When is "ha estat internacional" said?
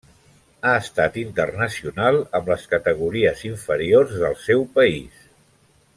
0.67-2.17